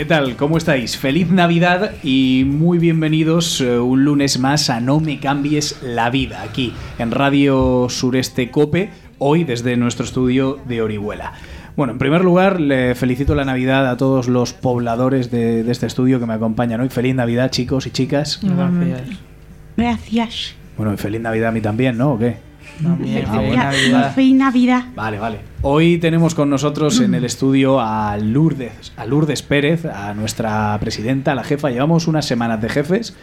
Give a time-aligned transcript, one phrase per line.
[0.00, 0.34] ¿Qué tal?
[0.36, 0.96] ¿Cómo estáis?
[0.96, 6.40] Feliz Navidad y muy bienvenidos eh, un lunes más a No me cambies la vida,
[6.40, 11.34] aquí en Radio Sureste Cope, hoy desde nuestro estudio de Orihuela.
[11.76, 15.84] Bueno, en primer lugar, le felicito la Navidad a todos los pobladores de, de este
[15.84, 16.88] estudio que me acompañan hoy.
[16.88, 18.40] Feliz Navidad, chicos y chicas.
[18.42, 19.02] Gracias.
[19.76, 20.54] Gracias.
[20.78, 22.12] Bueno, y feliz Navidad a mí también, ¿no?
[22.12, 22.38] ¿O qué?
[22.82, 23.62] También, Ah, feliz bueno.
[23.62, 24.14] Navidad.
[24.14, 24.84] Feliz Navidad.
[24.94, 25.38] Vale, vale.
[25.62, 31.34] Hoy tenemos con nosotros en el estudio a Lourdes, a Lourdes Pérez, a nuestra presidenta,
[31.34, 31.70] la jefa.
[31.70, 33.14] Llevamos unas semanas de jefes.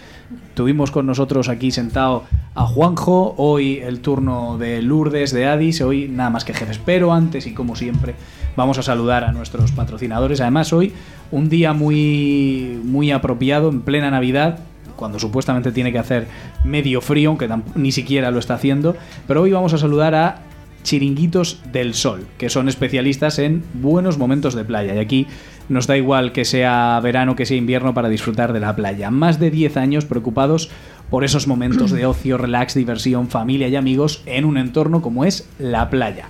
[0.54, 6.08] Tuvimos con nosotros aquí sentado a Juanjo, hoy el turno de Lourdes, de Adis, hoy
[6.10, 6.80] nada más que jefes.
[6.84, 8.14] Pero antes y como siempre,
[8.56, 10.42] vamos a saludar a nuestros patrocinadores.
[10.42, 10.94] Además, hoy
[11.32, 14.60] un día muy, muy apropiado, en plena Navidad,
[14.98, 16.28] cuando supuestamente tiene que hacer
[16.66, 18.98] medio frío, aunque ni siquiera lo está haciendo.
[19.28, 20.42] Pero hoy vamos a saludar a
[20.84, 24.96] Chiringuitos del Sol, que son especialistas en buenos momentos de playa.
[24.96, 25.28] Y aquí
[25.70, 29.12] nos da igual que sea verano, que sea invierno para disfrutar de la playa.
[29.12, 30.70] Más de 10 años preocupados
[31.10, 35.50] por esos momentos de ocio, relax, diversión, familia y amigos en un entorno como es
[35.60, 36.28] la playa.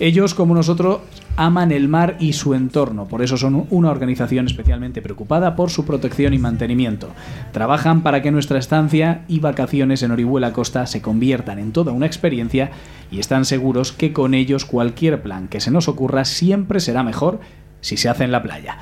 [0.00, 1.00] Ellos, como nosotros,
[1.36, 5.84] aman el mar y su entorno, por eso son una organización especialmente preocupada por su
[5.84, 7.10] protección y mantenimiento.
[7.52, 12.06] Trabajan para que nuestra estancia y vacaciones en Orihuela Costa se conviertan en toda una
[12.06, 12.70] experiencia
[13.10, 17.40] y están seguros que con ellos cualquier plan que se nos ocurra siempre será mejor
[17.80, 18.78] si se hace en la playa.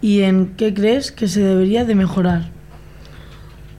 [0.00, 2.50] ¿Y en qué crees que se debería de mejorar?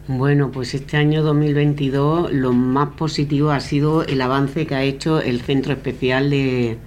[0.07, 5.19] Bueno, pues este año 2022 lo más positivo ha sido el avance que ha hecho
[5.19, 6.77] el Centro Especial de,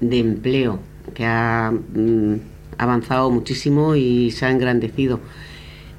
[0.00, 0.80] de Empleo,
[1.14, 2.34] que ha mm,
[2.78, 5.20] avanzado muchísimo y se ha engrandecido.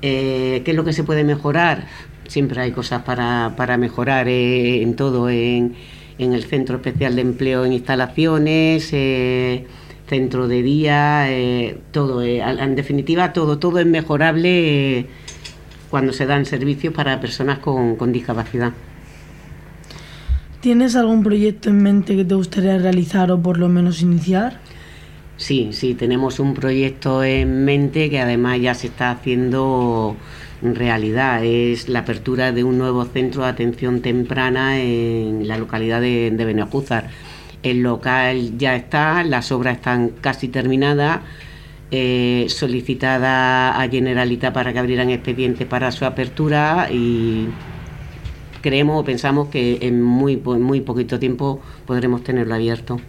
[0.02, 1.86] Eh, ¿Qué es lo que se puede mejorar?
[2.28, 5.76] Siempre hay cosas para, para mejorar eh, en todo, en,
[6.18, 9.66] en el Centro Especial de Empleo, en instalaciones, eh,
[10.10, 12.22] centro de día, eh, todo.
[12.24, 15.00] eh, en definitiva, todo, todo es mejorable.
[15.00, 15.06] eh,
[15.90, 18.74] cuando se dan servicios para personas con, con discapacidad.
[20.62, 24.60] ¿Tienes algún proyecto en mente que te gustaría realizar o por lo menos iniciar?
[25.38, 30.18] Sí, sí, tenemos un proyecto en mente que además ya se está haciendo
[30.62, 31.44] realidad.
[31.46, 36.46] Es la apertura de un nuevo centro de atención temprana en la localidad de, de
[36.46, 37.10] Benejúzar.
[37.64, 41.22] El local ya está, las obras están casi terminadas.
[41.92, 47.48] eh, solicitada a Generalitat para que abrieran expediente para su apertura y
[48.62, 53.00] creemos o pensamos que en muy, muy poquito tiempo podremos tenerlo abierto.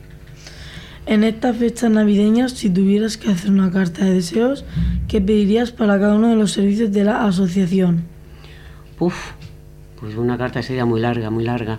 [1.06, 4.64] En estas fechas navideñas, si tuvieras que hacer una carta de deseos,
[5.08, 8.04] ¿qué pedirías para cada uno de los servicios de la asociación?
[8.98, 9.32] Uf,
[9.98, 11.78] pues una carta sería muy larga, muy larga.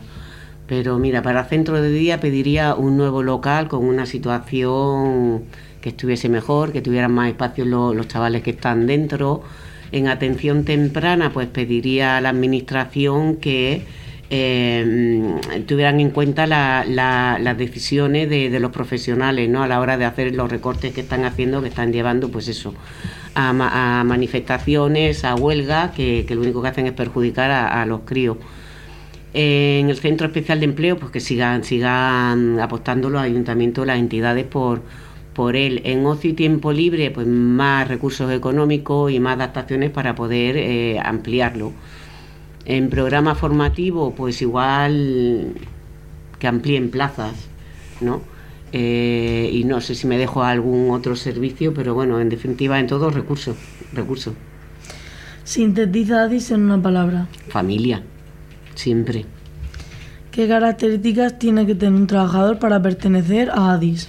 [0.71, 5.43] Pero mira, para centro de día pediría un nuevo local con una situación
[5.81, 9.43] que estuviese mejor, que tuvieran más espacio lo- los chavales que están dentro.
[9.91, 13.81] En atención temprana, pues pediría a la administración que
[14.29, 15.35] eh,
[15.67, 19.63] tuvieran en cuenta la- la- las decisiones de, los profesionales, ¿no?
[19.63, 22.73] A la hora de hacer los recortes que están haciendo, que están llevando, pues eso,
[23.35, 28.01] a manifestaciones, a huelgas, que, que lo único que hacen es perjudicar a, a los
[28.05, 28.37] críos.
[29.33, 34.45] En el Centro Especial de Empleo, pues que sigan, sigan apostando los ayuntamientos, las entidades
[34.45, 34.81] por,
[35.33, 35.81] por él.
[35.85, 40.99] En ocio y tiempo libre, pues más recursos económicos y más adaptaciones para poder eh,
[41.03, 41.71] ampliarlo.
[42.65, 45.53] En programa formativo, pues igual
[46.39, 47.47] que amplíen plazas,
[48.01, 48.21] ¿no?
[48.73, 52.87] eh, y no sé si me dejo algún otro servicio, pero bueno, en definitiva en
[52.87, 53.57] todo recursos,
[53.93, 54.33] recursos.
[55.43, 57.27] Sintetiza ADIS en una palabra.
[57.49, 58.03] Familia,
[58.75, 59.25] siempre.
[60.31, 64.07] ¿Qué características tiene que tener un trabajador para pertenecer a ADIS?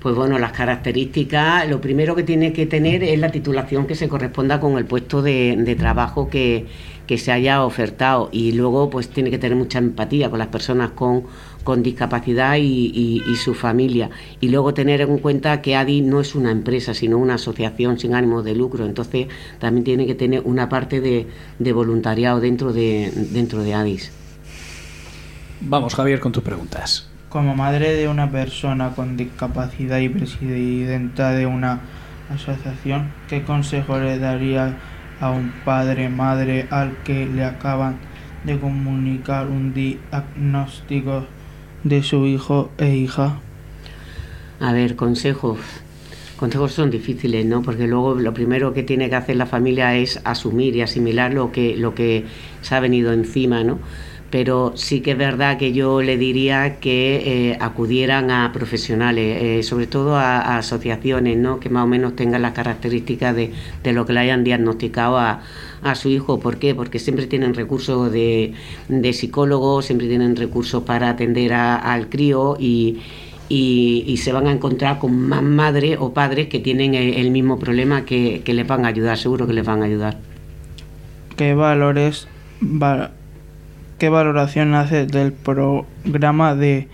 [0.00, 4.08] Pues bueno, las características, lo primero que tiene que tener es la titulación que se
[4.08, 6.66] corresponda con el puesto de, trabajo que,
[7.16, 11.24] se haya ofertado y luego pues tiene que tener mucha empatía con las personas con,
[11.82, 14.08] discapacidad y, su familia
[14.40, 18.14] y luego tener en cuenta que ADI no es una empresa sino una asociación sin
[18.14, 19.28] ánimo de lucro, entonces
[19.58, 24.12] también tiene que tener una parte de, voluntariado dentro de, dentro de ADIS.
[25.60, 27.08] Vamos Javier con tus preguntas.
[27.28, 31.80] Como madre de una persona con discapacidad y presidenta de una
[32.30, 34.76] asociación, ¿qué consejo le daría
[35.20, 37.96] a un padre madre al que le acaban
[38.44, 41.26] de comunicar un diagnóstico
[41.84, 43.40] de su hijo e hija?
[44.60, 45.58] A ver, consejos.
[46.36, 47.62] Consejos son difíciles, ¿no?
[47.62, 51.50] Porque luego lo primero que tiene que hacer la familia es asumir y asimilar lo
[51.50, 52.26] que, lo que
[52.60, 53.78] se ha venido encima, ¿no?
[54.30, 59.62] Pero sí que es verdad que yo le diría que eh, acudieran a profesionales, eh,
[59.62, 61.60] sobre todo a, asociaciones, ¿no?
[61.60, 63.52] que más o menos tengan las características de,
[63.92, 65.40] lo que le hayan diagnosticado a,
[65.94, 66.40] su hijo.
[66.40, 66.74] ¿Por qué?
[66.74, 68.52] Porque siempre tienen recursos de,
[68.88, 73.00] de psicólogos, siempre tienen recursos para atender al crío y,
[73.48, 78.42] se van a encontrar con más madres o padres que tienen el, mismo problema que,
[78.44, 80.18] que les van a ayudar, seguro que les van a ayudar.
[81.36, 82.26] ¿Qué valores
[83.98, 86.86] ¿Qué valoración hace del programa de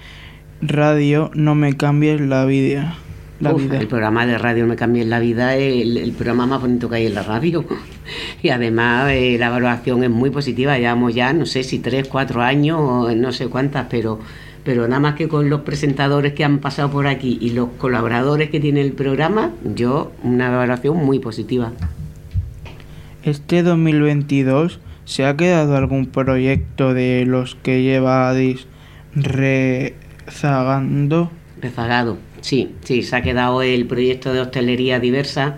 [0.63, 2.97] radio No me cambies la vida?
[3.43, 7.07] El programa de radio Me cambies la vida es el, programa más bonito que hay
[7.07, 7.63] en la radio.
[8.43, 10.79] y además eh, la valoración es muy positiva.
[10.79, 14.19] Llevamos ya, no sé si tres, cuatro años, no sé cuántas, pero,
[14.65, 18.49] pero nada más que con los presentadores que han pasado por aquí y los colaboradores
[18.49, 21.71] que tiene el programa, yo una valoración muy positiva.
[23.25, 28.67] Este 2022 ¿Se ha quedado algún proyecto de los que lleva Adis
[29.15, 31.31] rezagando?
[31.61, 35.57] Rezagado, sí, sí, se ha quedado el proyecto de hostelería diversa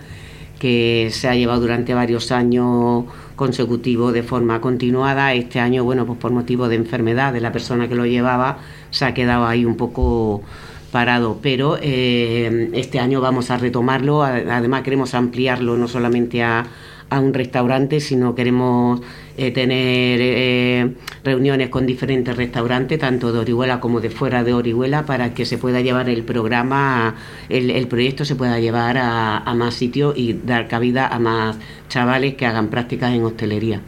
[0.59, 3.05] que se ha llevado durante varios años
[3.37, 5.33] consecutivos de forma continuada.
[5.35, 8.59] Este año, bueno, pues por motivo de enfermedad de la persona que lo llevaba,
[8.91, 10.43] se ha quedado ahí un poco
[10.91, 16.67] parado, pero eh, este año vamos a retomarlo, además queremos ampliarlo no solamente a,
[17.11, 19.01] a un restaurante, sino queremos
[19.37, 20.95] eh, tener eh,
[21.25, 25.59] reuniones con diferentes restaurantes, tanto de Orihuela como de fuera de Orihuela, para que se
[25.59, 27.15] pueda llevar el programa,
[27.49, 31.57] el, proyecto se pueda llevar a, más sitios y dar cabida a más
[31.89, 33.81] chavales que hagan prácticas en hostelería.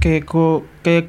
[0.00, 0.24] ¿Qué,
[0.82, 1.06] qué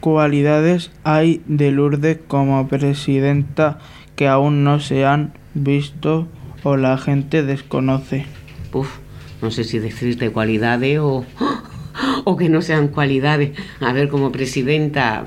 [0.00, 3.78] cualidades hay de Lourdes como presidenta
[4.16, 6.26] que aún no se han visto
[6.64, 8.26] o la gente desconoce?
[8.72, 8.98] Uf,
[9.42, 11.26] no sé si decirte cualidades o,
[12.24, 13.50] o que no sean cualidades.
[13.80, 15.24] A ver, como presidenta,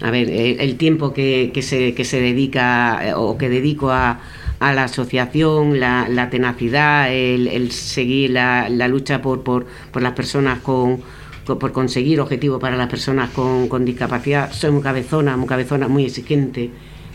[0.00, 4.20] a ver, el, tiempo que, se, que se dedica eh, o que dedico a,
[4.58, 11.00] a la asociación, la, tenacidad, el, seguir la, lucha por, por, por, las personas con,
[11.44, 14.50] por conseguir objetivos para las personas con, discapacidad.
[14.52, 16.70] Soy muy cabezona, muy cabezona, muy exigente,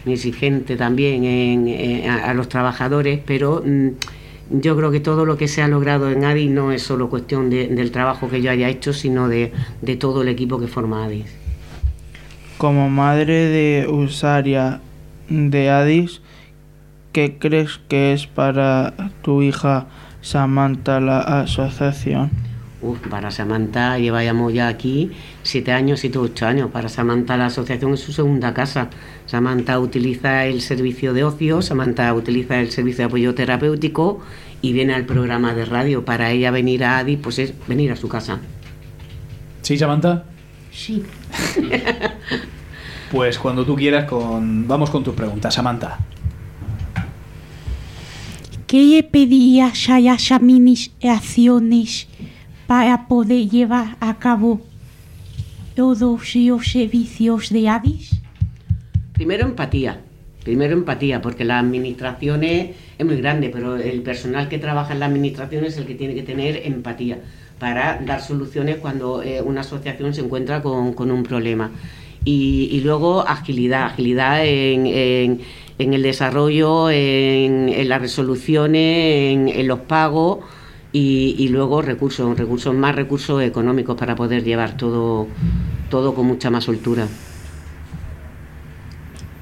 [0.06, 3.64] muy exigente también en, a, los trabajadores, pero...
[3.66, 3.90] Mm,
[4.50, 7.50] yo creo que todo lo que se ha logrado en ADIS no es solo cuestión
[7.50, 9.52] del trabajo que yo haya hecho, sino de,
[10.00, 11.26] todo el equipo que forma ADIS.
[12.58, 14.82] Como madre de usaria
[15.30, 16.22] de ADIS,
[17.12, 19.88] ¿qué crees que es para tu hija
[20.22, 22.47] Samantha la asociación?
[22.80, 26.70] Uf, para Samantha llevamos ya aquí siete años, siete ocho años.
[26.70, 28.90] Para Samantha la asociación es su segunda casa.
[29.26, 34.22] Samantha utiliza el servicio de ocio, Samantha utiliza el servicio de apoyo terapéutico
[34.62, 36.06] y viene al programa de radio.
[36.06, 38.40] Para ella venir a Adi, pues es venir a su casa.
[39.64, 40.26] ¿Sí, Samantha?
[40.72, 41.04] Sí.
[43.12, 44.68] pues cuando tú quieras, con...
[44.68, 45.98] vamos con tus preguntas, Samantha.
[48.68, 50.92] ¿Qué pedía Shaya acciones
[52.68, 54.62] para poder llevar a cabo
[55.76, 58.22] todos los servicios de Avis?
[59.14, 60.02] Primero empatía,
[60.44, 65.06] primero empatía, porque la administración es, muy grande, pero el personal que trabaja en la
[65.06, 67.20] administración es el que tiene que tener empatía
[67.58, 71.72] para dar soluciones cuando eh, una asociación se encuentra con, un problema.
[72.26, 75.40] Y, luego agilidad, agilidad en,
[75.78, 80.40] el desarrollo, en, las resoluciones, en los pagos
[80.92, 85.28] y, luego recursos, recursos más recursos económicos para poder llevar todo,
[85.90, 87.08] todo con mucha más soltura.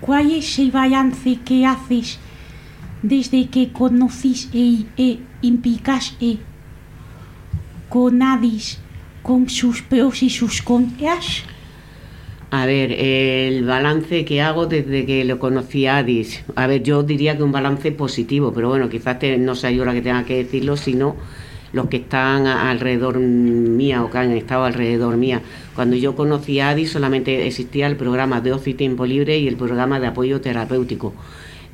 [0.01, 2.19] ¿Cuál es el balance que haces
[3.01, 6.39] desde que conociste e implicaste
[7.89, 8.79] con Adis,
[9.23, 11.43] con sus pros y sus contras?
[12.57, 16.41] A ver, el balance que hago desde que lo conocí a Adis.
[16.55, 19.83] A ver, yo diría que un balance positivo, pero bueno, quizás te- no sea yo
[19.83, 21.17] la que tenga que decirlo, sino
[21.73, 25.41] los que están alrededor mía o que han estado alrededor mía.
[25.75, 29.49] Cuando yo conocí a Adis solamente existía el programa de ocio y tiempo libre y
[29.49, 31.13] el programa de apoyo terapéutico.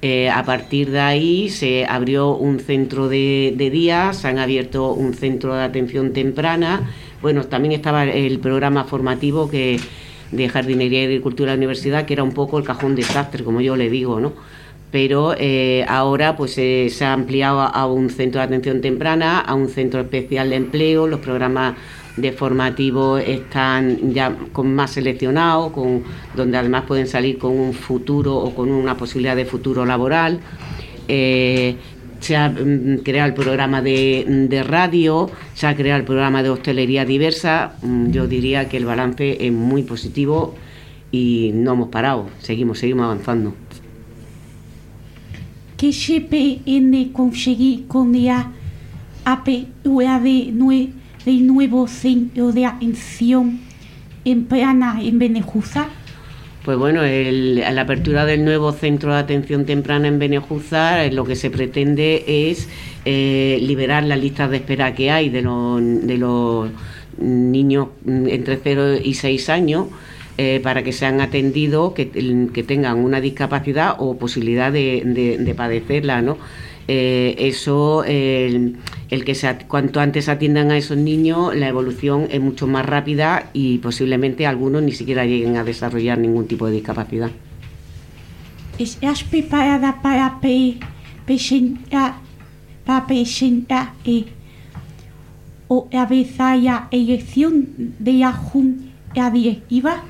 [0.01, 4.93] Eh, a partir de ahí se abrió un centro de, de día, se han abierto
[4.93, 6.89] un centro de atención temprana.
[7.21, 9.79] Bueno, también estaba el programa formativo que
[10.31, 13.61] de jardinería y agricultura de la universidad, que era un poco el cajón desastre, como
[13.61, 14.33] yo le digo, ¿no?
[14.91, 19.39] Pero eh, ahora pues eh, se ha ampliado a, a un centro de atención temprana,
[19.39, 21.75] a un centro especial de empleo, los programas
[22.17, 26.03] de formativo están ya con más seleccionados, con,
[26.35, 30.39] donde además pueden salir con un futuro o con una posibilidad de futuro laboral.
[31.07, 31.75] Eh,
[32.21, 36.49] se ha mm, creado el programa de, de radio, se ha creado el programa de
[36.49, 37.73] hostelería diversa.
[37.81, 40.55] Mm, Yo diría que el balance es muy positivo
[41.11, 43.53] y no hemos parado, seguimos, seguimos avanzando.
[45.77, 48.51] ¿Qué pretende conseguir con la
[50.53, 50.91] nue-
[51.25, 53.59] del nuevo centro de atención
[54.23, 55.87] temprana en Benejuza?
[56.63, 61.25] Pues bueno, el- la apertura del nuevo centro de atención temprana en Benejuzar, eh, lo
[61.25, 62.69] que se pretende es
[63.05, 66.69] eh, liberar las listas de espera que hay de los,
[67.17, 69.87] niños entre 0 y 6 años
[70.37, 76.21] eh, para que sean atendidos, que, tengan una discapacidad o posibilidad de, de- de padecerla,
[76.21, 76.37] ¿no?
[76.87, 78.03] Eso,
[79.11, 83.49] el, que se, cuanto antes atiendan a esos niños, la evolución es mucho más rápida
[83.53, 87.29] y posiblemente algunos ni siquiera lleguen a desarrollar ningún tipo de discapacidad.
[88.79, 90.77] ¿Estás preparada para pre-
[91.25, 92.15] presentar,
[92.85, 94.25] para presentar eh,
[95.67, 97.67] o avanzar la elección
[97.99, 100.03] de la Junta Directiva?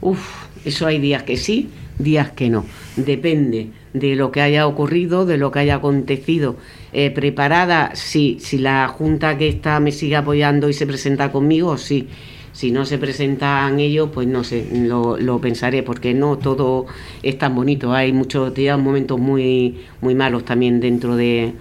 [0.00, 0.20] Uf,
[0.64, 2.64] eso hay días que sí, días que no.
[2.96, 6.56] Depende de lo que haya ocurrido, de lo que haya acontecido.
[6.92, 7.92] Eh, ¿Preparada?
[7.94, 8.38] Sí.
[8.40, 12.08] Si la junta que está me sigue apoyando y se presenta conmigo, sí.
[12.52, 16.86] Si no se presentan ellos, pues no sé, lo, lo pensaré, porque no todo
[17.22, 17.92] es tan bonito.
[17.92, 21.54] Hay muchos días, momentos muy, muy malos también dentro de,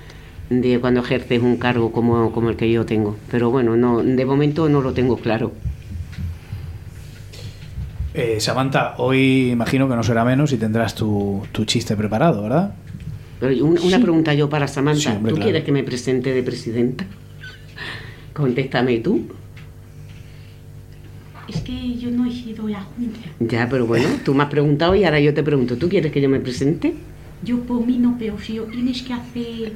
[0.49, 3.15] de cuando ejerces un cargo como, como el que yo tengo.
[3.29, 5.51] Pero bueno, no, de momento no lo tengo claro.
[8.15, 12.73] Eh, Samantha, hoy imagino que no será menos y tendrás tu, tu chiste preparado, ¿verdad?
[13.39, 14.01] Pero un- una Sí.
[14.01, 15.01] pregunta yo para Samantha.
[15.01, 15.43] Sí, hombre, ¿Tú claro.
[15.51, 17.05] quieres que me presente de presidenta?
[18.33, 19.21] Contéstame tú.
[21.47, 23.19] Es que yo no he sido la Junta.
[23.39, 25.77] Ya, pero bueno, tú me has preguntado y ahora yo te pregunto.
[25.77, 26.93] ¿Tú quieres que yo me presente?
[27.43, 29.71] Yo por mí no, pero si lo tienes que hacer...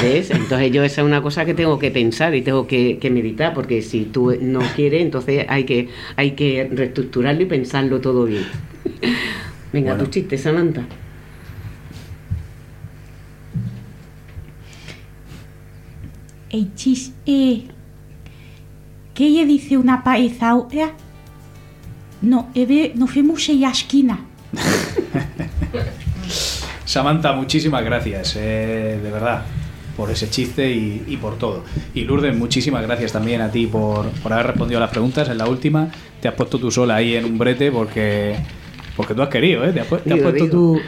[0.00, 0.30] ¿Ves?
[0.30, 3.52] Entonces yo esa es una cosa que tengo que pensar y tengo que, que meditar,
[3.54, 8.44] porque si tú no quieres, entonces hay que, hay que reestructurarlo y pensarlo todo bien.
[9.72, 10.04] Venga, Bueno.
[10.04, 10.86] tu chiste, Samantha.
[16.50, 17.64] El chiste...
[19.14, 20.92] ¿Qué le dice una pared a otra?
[22.22, 24.20] No, he ve- nos vemos en la esquina.
[26.84, 29.42] Samantha, muchísimas gracias, eh, de verdad,
[29.96, 31.64] por ese chiste y, y por todo.
[31.94, 35.28] Y Lourdes, muchísimas gracias también a ti por, por haber respondido a las preguntas.
[35.28, 35.88] En la última
[36.20, 38.36] te has puesto tú sola ahí en un brete porque,
[38.96, 39.72] porque tú has querido, ¿eh?
[39.72, 40.48] Te has, te has puesto digo.
[40.50, 40.80] tú...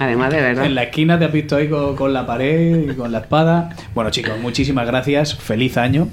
[0.00, 0.64] Además, de verdad.
[0.64, 3.76] En la esquina te has visto ahí con, con la pared y con la espada.
[3.94, 5.34] Bueno, chicos, muchísimas gracias.
[5.36, 6.08] Feliz año.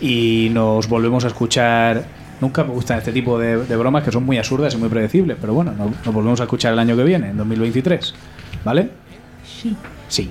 [0.00, 2.04] Y nos volvemos a escuchar.
[2.40, 5.36] Nunca me gustan este tipo de, de bromas que son muy absurdas y muy predecibles.
[5.40, 8.14] Pero bueno, nos, nos volvemos a escuchar el año que viene, en 2023.
[8.64, 8.88] ¿Vale?
[9.44, 9.76] Sí.
[10.06, 10.30] Sí.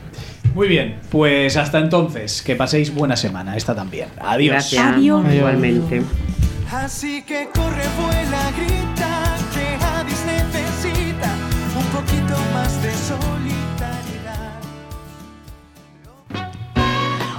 [0.55, 4.07] Muy bien, pues hasta entonces, que paséis buena semana, esta también.
[4.21, 4.53] Adiós.
[4.53, 4.95] Gracias.
[4.95, 5.25] Adiós.
[5.33, 6.01] Igualmente.
[6.71, 8.96] Así que corre, vuela, grita,